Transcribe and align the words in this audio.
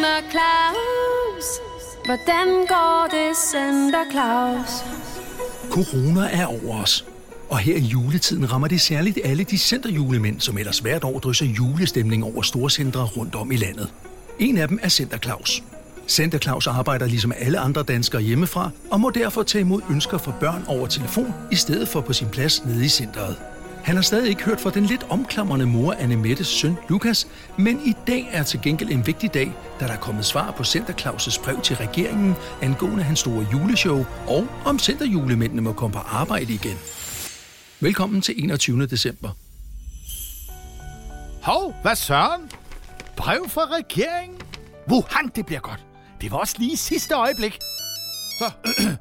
Santa 0.00 0.30
Claus? 0.30 1.46
Hvordan 2.04 2.46
går 2.68 3.08
det, 3.10 3.36
Santa 3.36 3.98
Claus? 4.10 4.84
Corona 5.70 6.28
er 6.32 6.46
over 6.46 6.82
os. 6.82 7.04
Og 7.50 7.58
her 7.58 7.76
i 7.76 7.80
juletiden 7.80 8.52
rammer 8.52 8.68
det 8.68 8.80
særligt 8.80 9.18
alle 9.24 9.44
de 9.44 9.58
centerjulemænd, 9.58 10.40
som 10.40 10.58
ellers 10.58 10.78
hvert 10.78 11.04
år 11.04 11.18
drysser 11.18 11.46
julestemning 11.46 12.24
over 12.24 12.42
storcentre 12.42 13.04
rundt 13.04 13.34
om 13.34 13.52
i 13.52 13.56
landet. 13.56 13.92
En 14.38 14.58
af 14.58 14.68
dem 14.68 14.78
er 14.82 14.88
Center 14.88 15.18
Claus. 15.18 15.62
Center 16.08 16.38
Claus 16.38 16.66
arbejder 16.66 17.06
ligesom 17.06 17.32
alle 17.38 17.58
andre 17.58 17.82
danskere 17.82 18.22
hjemmefra, 18.22 18.70
og 18.90 19.00
må 19.00 19.10
derfor 19.10 19.42
tage 19.42 19.62
imod 19.62 19.80
ønsker 19.90 20.18
fra 20.18 20.32
børn 20.40 20.64
over 20.68 20.86
telefon, 20.86 21.34
i 21.52 21.56
stedet 21.56 21.88
for 21.88 22.00
på 22.00 22.12
sin 22.12 22.28
plads 22.28 22.64
nede 22.64 22.84
i 22.84 22.88
centret. 22.88 23.36
Han 23.90 23.96
har 23.96 24.02
stadig 24.02 24.28
ikke 24.28 24.42
hørt 24.42 24.60
fra 24.60 24.70
den 24.70 24.86
lidt 24.86 25.06
omklamrende 25.08 25.66
mor 25.66 25.92
Anne 25.92 26.16
Mettes 26.16 26.46
søn 26.46 26.76
Lukas, 26.88 27.28
men 27.58 27.80
i 27.86 27.94
dag 28.06 28.28
er 28.32 28.42
til 28.42 28.62
gengæld 28.62 28.90
en 28.90 29.06
vigtig 29.06 29.34
dag, 29.34 29.52
da 29.80 29.86
der 29.86 29.92
er 29.92 29.96
kommet 29.96 30.24
svar 30.24 30.50
på 30.50 30.64
Center 30.64 30.94
Claus' 30.94 31.44
brev 31.44 31.60
til 31.60 31.76
regeringen 31.76 32.34
angående 32.62 33.02
hans 33.02 33.18
store 33.18 33.46
juleshow, 33.52 34.06
og 34.26 34.46
om 34.64 34.78
centerjulemændene 34.78 35.62
må 35.62 35.72
komme 35.72 35.94
på 35.94 35.98
arbejde 35.98 36.52
igen. 36.52 36.78
Velkommen 37.80 38.22
til 38.22 38.44
21. 38.44 38.86
december. 38.86 39.30
Hov, 41.42 41.74
hvad 41.82 41.96
søren? 41.96 42.50
Brev 43.16 43.48
fra 43.48 43.60
regeringen? 43.60 44.40
Wuhan, 44.90 45.30
det 45.36 45.46
bliver 45.46 45.60
godt. 45.60 45.84
Det 46.20 46.30
var 46.30 46.38
også 46.38 46.54
lige 46.58 46.76
sidste 46.76 47.14
øjeblik. 47.14 47.58
Så. 48.38 48.50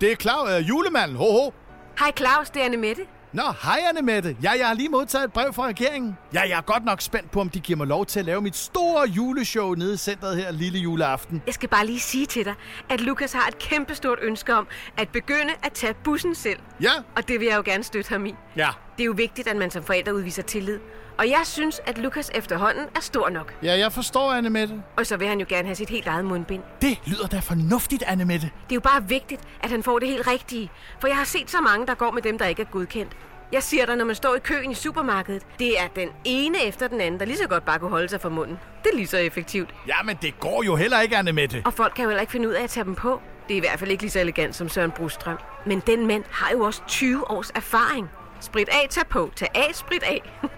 Det 0.00 0.12
er 0.12 0.16
klar, 0.16 0.58
uh, 0.58 0.68
julemanden. 0.68 1.16
Ho, 1.16 1.24
ho. 1.24 1.50
Hej 1.98 2.12
Claus, 2.16 2.50
det 2.50 2.60
er 2.60 2.64
Anne 2.64 2.76
Mette. 2.76 3.02
Nå, 3.32 3.42
hej 3.62 3.78
Anne 3.88 4.02
Mette. 4.02 4.36
Ja, 4.42 4.50
jeg 4.58 4.66
har 4.66 4.74
lige 4.74 4.88
modtaget 4.88 5.24
et 5.24 5.32
brev 5.32 5.52
fra 5.52 5.66
regeringen. 5.66 6.16
Ja, 6.34 6.40
jeg 6.40 6.50
er 6.58 6.60
godt 6.60 6.84
nok 6.84 7.00
spændt 7.00 7.30
på, 7.30 7.40
om 7.40 7.48
de 7.50 7.60
giver 7.60 7.76
mig 7.76 7.86
lov 7.86 8.06
til 8.06 8.18
at 8.18 8.24
lave 8.26 8.40
mit 8.40 8.56
store 8.56 9.08
juleshow 9.08 9.74
nede 9.74 9.94
i 9.94 9.96
centret 9.96 10.36
her 10.36 10.50
lille 10.50 10.78
juleaften. 10.78 11.42
Jeg 11.46 11.54
skal 11.54 11.68
bare 11.68 11.86
lige 11.86 12.00
sige 12.00 12.26
til 12.26 12.44
dig, 12.44 12.54
at 12.88 13.00
Lukas 13.00 13.32
har 13.32 13.48
et 13.48 13.58
kæmpestort 13.58 14.18
ønske 14.22 14.54
om 14.54 14.66
at 14.96 15.08
begynde 15.08 15.52
at 15.62 15.72
tage 15.72 15.94
bussen 16.04 16.34
selv. 16.34 16.58
Ja, 16.80 16.90
Og 17.16 17.28
det 17.28 17.40
vil 17.40 17.46
jeg 17.48 17.56
jo 17.56 17.62
gerne 17.64 17.82
støtte 17.84 18.08
ham 18.10 18.26
i. 18.26 18.34
ja. 18.56 18.68
Det 18.98 19.04
er 19.04 19.06
jo 19.06 19.12
vigtigt, 19.16 19.48
at 19.48 19.56
man 19.56 19.70
som 19.70 19.82
forældre 19.82 20.14
udviser 20.14 20.42
tillid. 20.42 20.78
Og 21.18 21.28
jeg 21.28 21.40
synes, 21.44 21.80
at 21.86 21.98
Lukas 21.98 22.30
efterhånden 22.34 22.84
er 22.96 23.00
stor 23.00 23.28
nok. 23.28 23.54
Ja, 23.62 23.78
jeg 23.78 23.92
forstår, 23.92 24.32
Anne 24.32 24.50
Mette. 24.50 24.82
Og 24.96 25.06
så 25.06 25.16
vil 25.16 25.28
han 25.28 25.40
jo 25.40 25.46
gerne 25.48 25.68
have 25.68 25.74
sit 25.74 25.88
helt 25.90 26.06
eget 26.06 26.24
mundbind. 26.24 26.62
Det 26.82 26.98
lyder 27.06 27.26
da 27.26 27.38
fornuftigt, 27.38 28.02
Anne 28.06 28.24
Mette. 28.24 28.46
Det 28.46 28.72
er 28.72 28.74
jo 28.74 28.80
bare 28.80 29.08
vigtigt, 29.08 29.40
at 29.60 29.70
han 29.70 29.82
får 29.82 29.98
det 29.98 30.08
helt 30.08 30.26
rigtige. 30.26 30.70
For 31.00 31.08
jeg 31.08 31.16
har 31.16 31.24
set 31.24 31.50
så 31.50 31.60
mange, 31.60 31.86
der 31.86 31.94
går 31.94 32.10
med 32.10 32.22
dem, 32.22 32.38
der 32.38 32.46
ikke 32.46 32.62
er 32.62 32.66
godkendt. 32.66 33.16
Jeg 33.52 33.62
siger 33.62 33.86
dig, 33.86 33.96
når 33.96 34.04
man 34.04 34.14
står 34.14 34.34
i 34.34 34.38
køen 34.38 34.70
i 34.70 34.74
supermarkedet, 34.74 35.42
det 35.58 35.80
er 35.80 35.86
den 35.96 36.08
ene 36.24 36.64
efter 36.64 36.88
den 36.88 37.00
anden, 37.00 37.20
der 37.20 37.26
lige 37.26 37.38
så 37.38 37.48
godt 37.48 37.64
bare 37.64 37.78
kunne 37.78 37.90
holde 37.90 38.08
sig 38.08 38.20
for 38.20 38.28
munden. 38.28 38.58
Det 38.84 38.90
er 38.92 38.96
lige 38.96 39.06
så 39.06 39.18
effektivt. 39.18 39.74
Ja, 39.86 40.02
men 40.04 40.16
det 40.22 40.40
går 40.40 40.62
jo 40.62 40.76
heller 40.76 41.00
ikke, 41.00 41.16
Anne 41.16 41.32
Mette. 41.32 41.62
Og 41.64 41.74
folk 41.74 41.92
kan 41.96 42.02
jo 42.02 42.08
heller 42.08 42.20
ikke 42.20 42.32
finde 42.32 42.48
ud 42.48 42.52
af 42.54 42.62
at 42.62 42.70
tage 42.70 42.84
dem 42.84 42.94
på. 42.94 43.20
Det 43.48 43.54
er 43.54 43.58
i 43.58 43.60
hvert 43.60 43.78
fald 43.78 43.90
ikke 43.90 44.02
lige 44.02 44.10
så 44.10 44.20
elegant 44.20 44.56
som 44.56 44.68
Søren 44.68 44.90
Brostrøm. 44.90 45.38
Men 45.66 45.82
den 45.86 46.06
mand 46.06 46.24
har 46.30 46.50
jo 46.52 46.60
også 46.60 46.82
20 46.86 47.30
års 47.30 47.50
erfaring. 47.50 48.10
Sprit 48.40 48.68
af, 48.68 48.86
tag 48.90 49.06
på. 49.06 49.30
Tag 49.36 49.48
af, 49.54 49.70
sprit 49.74 50.02
af. 50.02 50.32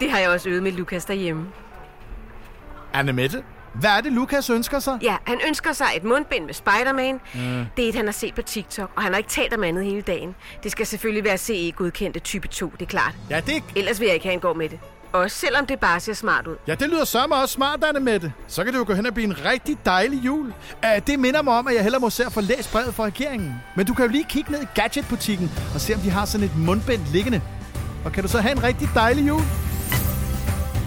Det 0.00 0.10
har 0.10 0.18
jeg 0.18 0.30
også 0.30 0.48
øvet 0.48 0.62
med 0.62 0.72
Lukas 0.72 1.04
derhjemme. 1.04 1.46
Anne 2.92 3.12
Mette, 3.12 3.44
hvad 3.74 3.90
er 3.90 4.00
det, 4.00 4.12
Lukas 4.12 4.50
ønsker 4.50 4.78
sig? 4.78 4.98
Ja, 5.02 5.16
han 5.24 5.40
ønsker 5.48 5.72
sig 5.72 5.86
et 5.96 6.04
mundbind 6.04 6.44
med 6.44 6.54
Spider-Man. 6.54 7.20
Mm. 7.34 7.66
Det 7.76 7.84
er 7.84 7.88
et, 7.88 7.94
han 7.94 8.04
har 8.04 8.12
set 8.12 8.34
på 8.34 8.42
TikTok, 8.42 8.90
og 8.96 9.02
han 9.02 9.12
har 9.12 9.18
ikke 9.18 9.30
talt 9.30 9.54
om 9.54 9.64
andet 9.64 9.84
hele 9.84 10.02
dagen. 10.02 10.34
Det 10.62 10.72
skal 10.72 10.86
selvfølgelig 10.86 11.24
være 11.24 11.38
CE-godkendte 11.38 12.20
type 12.20 12.48
2, 12.48 12.66
det 12.66 12.82
er 12.82 12.86
klart. 12.86 13.14
Ja, 13.30 13.40
det, 13.46 13.62
Ellers 13.76 14.00
vil 14.00 14.06
jeg 14.06 14.14
ikke 14.14 14.26
have, 14.26 14.32
han 14.32 14.40
går 14.40 14.54
med 14.54 14.68
det. 14.68 14.78
Også 15.12 15.36
selvom 15.36 15.66
det 15.66 15.80
bare 15.80 16.00
ser 16.00 16.12
smart 16.14 16.46
ud. 16.46 16.56
ja, 16.66 16.74
det 16.74 16.88
lyder 16.88 17.04
sørme 17.04 17.34
også 17.34 17.52
smart, 17.54 17.84
Anne 17.84 18.00
Mette. 18.00 18.32
Så 18.48 18.64
kan 18.64 18.72
det 18.72 18.78
jo 18.78 18.84
gå 18.86 18.94
hen 18.94 19.06
og 19.06 19.14
blive 19.14 19.24
en 19.24 19.44
rigtig 19.44 19.78
dejlig 19.84 20.24
jul. 20.24 20.46
Uh, 20.46 21.06
det 21.06 21.18
minder 21.18 21.42
mig 21.42 21.54
om, 21.58 21.68
at 21.68 21.74
jeg 21.74 21.82
hellere 21.82 22.00
må 22.00 22.10
se 22.10 22.24
at 22.24 22.32
få 22.32 22.40
læst 22.40 22.72
brevet 22.72 22.94
fra 22.94 23.04
regeringen. 23.04 23.54
Men 23.76 23.86
du 23.86 23.94
kan 23.94 24.04
jo 24.04 24.10
lige 24.10 24.24
kigge 24.28 24.52
ned 24.52 24.62
i 24.62 24.66
gadgetbutikken 24.74 25.50
og 25.74 25.80
se, 25.80 25.94
om 25.94 26.00
de 26.00 26.10
har 26.10 26.24
sådan 26.24 26.44
et 26.46 26.56
mundbind 26.56 27.00
liggende. 27.12 27.42
Og 28.04 28.12
kan 28.12 28.22
du 28.22 28.28
så 28.28 28.40
have 28.40 28.52
en 28.52 28.62
rigtig 28.62 28.88
dejlig 28.94 29.28
jul? 29.28 29.42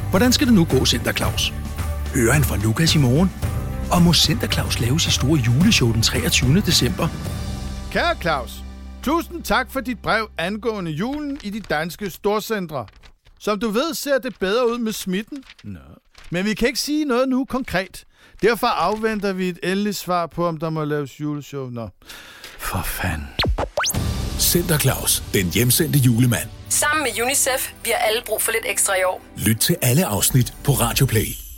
Hvordan 0.09 0.31
skal 0.31 0.47
det 0.47 0.53
nu 0.55 0.65
gå, 0.65 0.85
Center 0.85 1.11
Claus? 1.11 1.53
Hører 2.15 2.33
han 2.33 2.43
fra 2.43 2.57
Lukas 2.57 2.95
i 2.95 2.97
morgen? 2.97 3.31
Og 3.91 4.01
må 4.01 4.13
Center 4.13 4.47
Claus 4.47 4.79
lave 4.79 4.99
sit 4.99 5.13
store 5.13 5.39
juleshow 5.39 5.91
den 5.93 6.01
23. 6.01 6.61
december? 6.61 7.07
Kære 7.91 8.15
Claus, 8.21 8.63
tusind 9.03 9.43
tak 9.43 9.71
for 9.71 9.79
dit 9.79 9.99
brev 9.99 10.29
angående 10.37 10.91
julen 10.91 11.37
i 11.43 11.49
de 11.49 11.59
danske 11.59 12.09
storcentre. 12.09 12.85
Som 13.41 13.59
du 13.59 13.69
ved, 13.69 13.93
ser 13.93 14.17
det 14.17 14.35
bedre 14.39 14.69
ud 14.71 14.77
med 14.77 14.91
smitten. 14.91 15.43
Nå. 15.63 15.79
Men 16.29 16.45
vi 16.45 16.53
kan 16.53 16.67
ikke 16.67 16.79
sige 16.79 17.05
noget 17.05 17.29
nu 17.29 17.45
konkret. 17.45 18.03
Derfor 18.41 18.67
afventer 18.67 19.33
vi 19.33 19.49
et 19.49 19.59
endeligt 19.63 19.95
svar 19.95 20.27
på, 20.27 20.47
om 20.47 20.57
der 20.57 20.69
må 20.69 20.83
laves 20.83 21.19
juleshow. 21.19 21.69
Nå, 21.69 21.89
for 22.57 22.81
fanden. 22.85 23.27
Center 24.39 24.77
Claus, 24.77 25.23
den 25.33 25.45
hjemsendte 25.53 25.99
julemand. 25.99 26.49
Sammen 26.69 27.03
med 27.03 27.23
UNICEF, 27.23 27.73
vi 27.83 27.89
har 27.89 27.97
alle 27.97 28.21
brug 28.25 28.41
for 28.41 28.51
lidt 28.51 28.65
ekstra 28.65 28.93
i 28.95 29.03
år. 29.03 29.25
Lyt 29.37 29.57
til 29.57 29.75
alle 29.81 30.05
afsnit 30.05 30.53
på 30.63 30.71
Radio 30.71 31.05
Play. 31.05 31.50